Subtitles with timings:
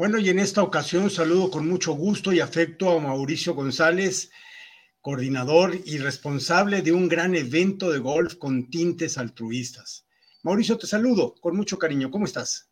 [0.00, 4.30] Bueno, y en esta ocasión saludo con mucho gusto y afecto a Mauricio González,
[5.02, 10.06] coordinador y responsable de un gran evento de golf con tintes altruistas.
[10.42, 12.10] Mauricio, te saludo con mucho cariño.
[12.10, 12.70] ¿Cómo estás?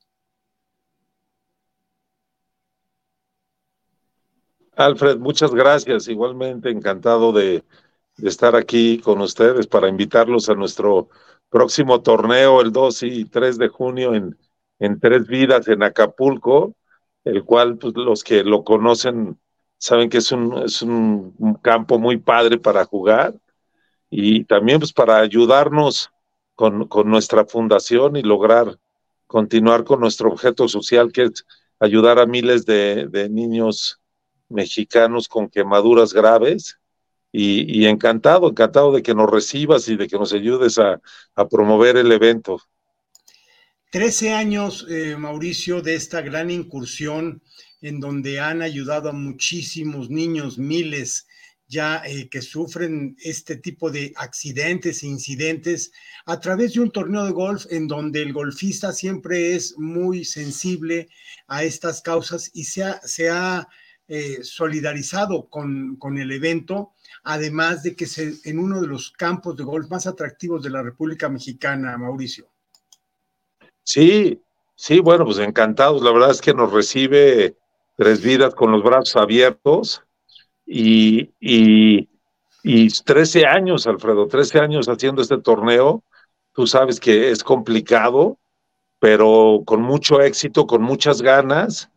[4.75, 6.09] Alfred, muchas gracias.
[6.09, 7.63] Igualmente encantado de,
[8.23, 11.11] estar aquí con ustedes para invitarlos a nuestro
[11.51, 14.39] próximo torneo el 2 y 3 de junio en,
[14.79, 16.75] en Tres Vidas en Acapulco,
[17.29, 19.39] el cual pues, los que lo conocen
[19.79, 23.35] saben que es un, es un campo muy padre para jugar
[24.11, 26.11] y también pues para ayudarnos
[26.59, 28.79] con, nuestra fundación y lograr
[29.29, 31.47] continuar con nuestro objeto social, que es
[31.79, 34.01] ayudar a miles de, niños
[34.49, 36.77] mexicanos con quemaduras graves.
[37.31, 41.01] Y, encantado, encantado de que nos recibas y de que nos ayudes a,
[41.49, 42.61] promover el evento.
[43.91, 47.43] Trece años, eh, Mauricio, de esta gran incursión
[47.81, 51.27] en donde han ayudado a muchísimos niños, miles,
[51.69, 55.91] ya eh, que sufren este tipo de accidentes e incidentes
[56.27, 61.09] a través de un torneo de golf en donde el golfista siempre es muy sensible
[61.47, 63.69] a estas causas y se ha,
[64.07, 66.93] eh, solidarizado con, con, el evento,
[67.25, 70.83] además de que se, en uno de los campos de golf más atractivos de la
[70.83, 72.51] República Mexicana, Mauricio.
[73.89, 74.43] Sí,
[74.75, 76.03] sí, bueno, pues encantados.
[76.03, 77.57] La verdad es que nos recibe
[77.97, 80.03] Tres Vidas con los brazos abiertos
[80.67, 82.07] y, y,
[82.63, 86.05] y 13 años, Alfredo, 13 años haciendo este torneo.
[86.53, 88.37] Tú sabes que es complicado,
[88.99, 91.91] pero con mucho éxito, con muchas ganas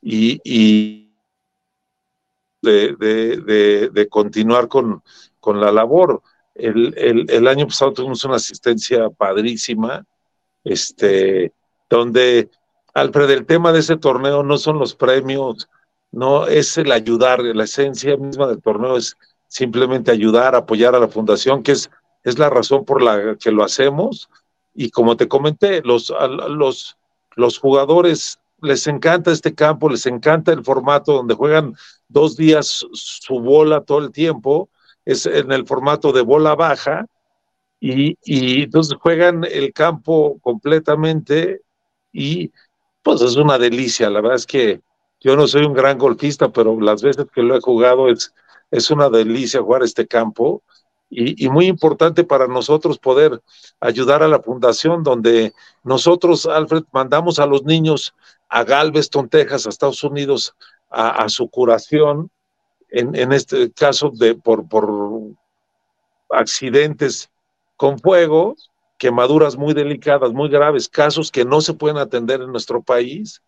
[0.00, 1.12] y, y
[2.62, 5.02] de, de, de, continuar con,
[5.40, 6.22] con la labor.
[6.54, 10.06] El, el, el, año pasado tuvimos una asistencia padrísima,
[10.64, 11.52] este,
[11.88, 12.50] donde,
[12.94, 15.68] Alfred, el tema de ese torneo no son los premios,
[16.10, 19.16] no es el ayudar, la esencia misma del torneo es
[19.48, 21.90] simplemente ayudar, apoyar a la fundación, que es,
[22.22, 24.28] es la razón por la que lo hacemos.
[24.74, 26.12] Y como te comenté, los,
[26.48, 26.96] los,
[27.36, 31.74] los jugadores les encanta este campo, les encanta el formato donde juegan
[32.08, 34.68] dos días su bola todo el tiempo,
[35.04, 37.06] es en el formato de bola baja,
[37.86, 41.60] y, entonces juegan el campo completamente
[42.12, 42.50] y
[43.02, 44.80] pues es una delicia, la verdad es que
[45.20, 48.32] yo no soy un gran golfista, pero las veces que lo he jugado es,
[48.70, 50.62] es una delicia jugar este campo
[51.10, 53.42] y, muy importante para nosotros poder
[53.80, 55.52] ayudar a la fundación donde
[55.82, 58.14] nosotros, Alfred, mandamos a los niños
[58.48, 60.54] a Galveston, Texas, a Estados Unidos,
[60.90, 62.30] a, su curación,
[62.88, 64.90] en, en, este caso de por, por
[66.30, 67.30] accidentes
[67.76, 68.56] con fuego,
[68.98, 73.42] quemaduras muy delicadas, muy graves, casos que no se pueden atender en nuestro país.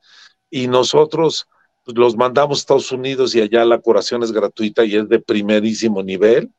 [0.51, 1.49] Y nosotros
[1.85, 5.21] pues, los mandamos a Estados Unidos y allá la curación es gratuita y es de
[5.21, 6.51] primerísimo nivel.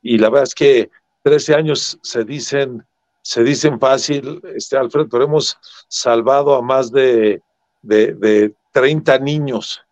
[0.00, 0.90] Y la verdad es que
[1.22, 2.84] 13 años se dicen,
[3.22, 5.58] se dicen fácil, este, Alfred, pero hemos
[5.88, 7.42] salvado a más de,
[7.82, 9.82] de, de 30 niños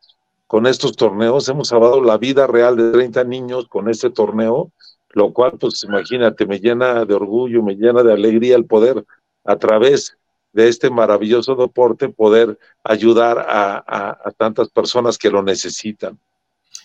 [0.47, 4.73] con estos torneos, hemos salvado la vida real de 30 niños con este torneo,
[5.12, 9.04] lo cual, pues imagínate, me llena de orgullo, me llena de alegría el poder
[9.44, 10.16] a través
[10.53, 16.19] de este maravilloso deporte poder ayudar a, tantas personas que lo necesitan.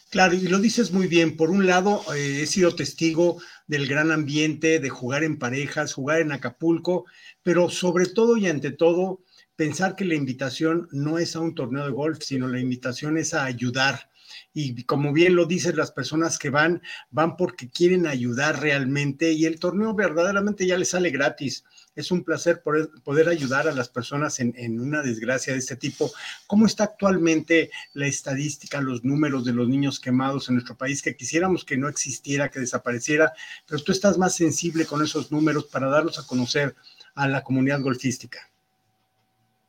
[0.09, 1.35] Claro, y lo dices muy bien.
[1.35, 3.37] Por un lado, eh, he sido testigo
[3.67, 7.05] del gran ambiente de jugar en parejas, jugar en Acapulco,
[7.43, 9.21] pero sobre todo y ante todo,
[9.55, 13.33] pensar que la invitación no es a un torneo de golf, sino la invitación es
[13.33, 14.09] a ayudar.
[14.53, 19.45] Y como bien lo dicen las personas que van, van porque quieren ayudar realmente y
[19.45, 21.63] el torneo verdaderamente ya les sale gratis
[21.95, 26.11] es un placer poder, ayudar a las personas en, una desgracia de este tipo.
[26.45, 31.01] ¿Cómo está actualmente la estadística, los números de los niños quemados en nuestro país?
[31.01, 33.33] Que quisiéramos que no existiera, que desapareciera,
[33.65, 36.75] pero tú estás más sensible con esos números para darlos a conocer
[37.15, 38.39] a la comunidad golfística.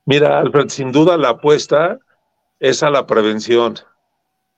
[0.09, 1.99] Mira, Alfred, sin duda la apuesta
[2.61, 3.75] es a la prevención.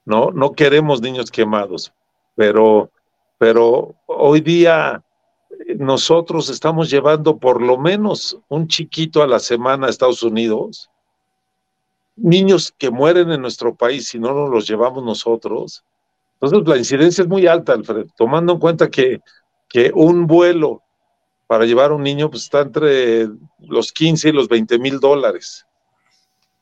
[0.05, 1.91] No, no queremos niños quemados,
[2.37, 2.91] pero,
[3.39, 5.03] pero hoy día
[5.79, 10.91] nosotros estamos llevando por lo menos un chiquito a la semana a Estados Unidos,
[12.15, 15.83] niños que mueren en nuestro país si no los llevamos nosotros.
[16.35, 19.23] Entonces la incidencia es muy alta, Alfred, tomando en cuenta que,
[19.67, 20.83] que un vuelo
[21.49, 23.29] para llevar a un niño pues, está entre
[23.59, 25.67] los 15 y los 20 mil dólares.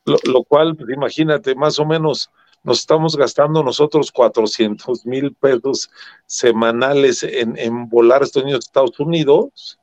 [0.07, 2.31] Lo, lo, cual, pues, imagínate, más o menos
[2.67, 5.89] nos estamos gastando nosotros 400 mil pesos
[6.27, 9.79] semanales en, volar a estos niños de Estados Unidos,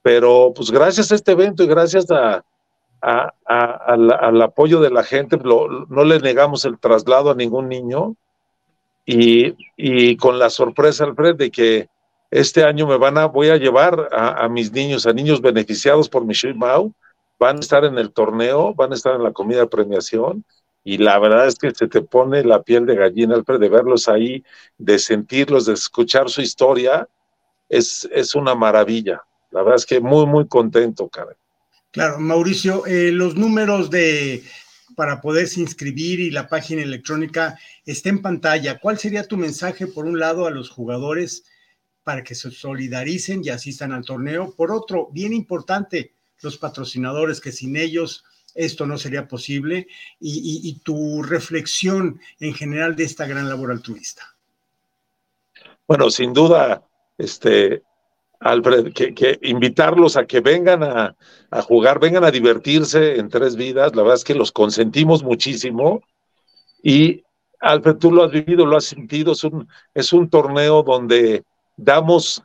[0.00, 2.42] pero pues gracias a este evento y gracias a,
[3.02, 8.16] al, apoyo de la gente, no le negamos el traslado a ningún niño
[9.04, 11.88] y, con la sorpresa, Alfred, de que
[12.32, 16.24] este año me van a, voy a llevar a, mis niños, a niños beneficiados por
[16.24, 16.90] Michelle Mau,
[17.38, 20.42] van a estar en el torneo, van a estar en la comida de premiación
[20.82, 24.08] y la verdad es que se te pone la piel de gallina, Alfred, de verlos
[24.08, 24.42] ahí,
[24.78, 27.06] de sentirlos, de escuchar su historia,
[27.68, 29.22] es, es una maravilla.
[29.50, 31.36] La verdad es que muy, muy contento, Karen.
[31.90, 34.42] Claro, Mauricio, eh, los números de
[34.96, 38.78] para poderse inscribir y la página electrónica está en pantalla.
[38.78, 41.44] ¿Cuál sería tu mensaje, por un lado, a los jugadores
[42.04, 44.54] para que se solidaricen y asistan al torneo?
[44.54, 49.86] Por otro, bien importante, los patrocinadores, que sin ellos esto no sería posible,
[50.20, 54.36] y, tu reflexión en general de esta gran labor altruista.
[55.86, 56.86] Bueno, sin duda,
[57.18, 57.82] este,
[58.40, 61.16] Alfred, que, invitarlos a que vengan a,
[61.62, 63.94] jugar, vengan a divertirse en tres vidas.
[63.94, 66.02] La verdad es que los consentimos muchísimo.
[66.82, 67.24] Y
[67.60, 69.32] Alfred, tú lo has vivido, lo has sentido.
[69.32, 71.44] Es un, es un torneo donde
[71.76, 72.42] damos,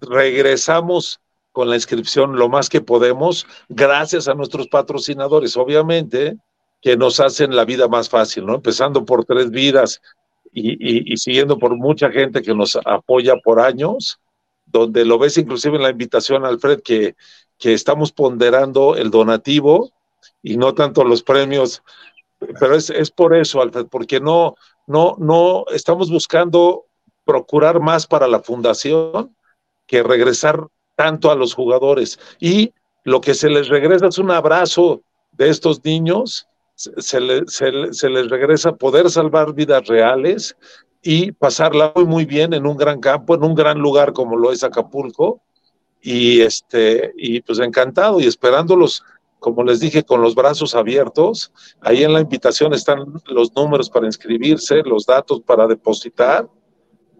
[0.00, 1.20] regresamos
[1.52, 6.36] con la inscripción lo más que podemos, gracias a nuestros patrocinadores, obviamente,
[6.82, 8.56] que nos hacen la vida más fácil, ¿no?
[8.56, 10.00] Empezando por tres vidas
[10.52, 14.20] y, y siguiendo por mucha gente que nos apoya por años
[14.66, 17.14] donde lo ves inclusive en la invitación, Alfred, que,
[17.56, 19.90] que estamos ponderando el donativo
[20.42, 21.82] y no tanto los premios,
[22.38, 24.56] pero es, es por eso, Alfred, porque no,
[24.86, 26.84] no, no estamos buscando
[27.26, 29.36] procurar más para la fundación
[29.86, 32.18] que regresar tanto a los jugadores.
[32.40, 32.72] Y
[33.04, 35.02] lo que se les regresa es un abrazo
[35.32, 40.56] de estos niños, se, se, se les regresa poder salvar vidas reales
[41.02, 44.50] y pasarla muy, muy bien en un gran campo, en un gran lugar como lo
[44.50, 45.40] es Acapulco.
[46.02, 49.02] Y, este, y pues encantado y esperándolos,
[49.38, 51.52] como les dije, con los brazos abiertos.
[51.80, 56.48] Ahí en la invitación están los números para inscribirse, los datos para depositar.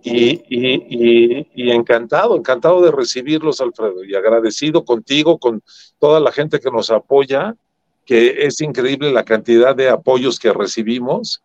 [0.08, 5.64] Y, y, y, encantado, encantado de recibirlos, Alfredo, y agradecido contigo, con
[5.98, 7.56] toda la gente que nos apoya,
[8.04, 11.42] que es increíble la cantidad de apoyos que recibimos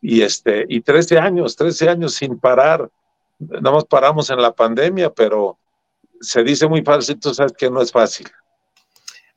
[0.00, 2.90] y este, y 13 años, 13 años sin parar.
[3.38, 5.58] Nada más paramos en la pandemia, pero
[6.20, 8.26] se dice muy fácil, tú sabes que no es fácil.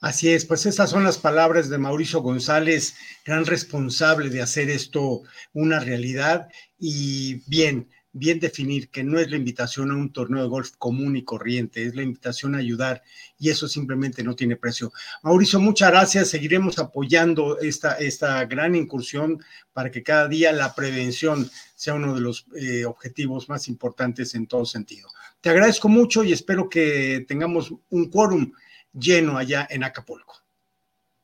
[0.01, 5.21] Así es, pues estas son las palabras de Mauricio González, gran responsable de hacer esto
[5.53, 6.49] una realidad.
[6.79, 11.17] Y bien, bien definir que no es la invitación a un torneo de golf común
[11.17, 13.03] y corriente, es la invitación a ayudar
[13.37, 14.93] y eso simplemente no tiene precio.
[15.21, 16.29] Mauricio, muchas gracias.
[16.29, 22.21] Seguiremos apoyando esta, esta gran incursión para que cada día la prevención sea uno de
[22.21, 25.09] los eh, objetivos más importantes en todo sentido.
[25.41, 28.53] Te agradezco mucho y espero que tengamos un quórum
[28.93, 30.41] lleno allá en Acapulco.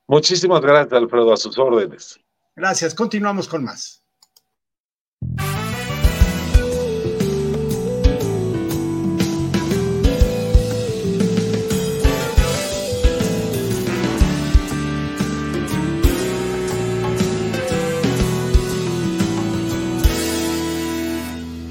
[0.08, 2.20] Muchísimas gracias, Alfredo, a sus órdenes.
[2.54, 2.94] Gracias.
[2.94, 4.04] Continuamos con más.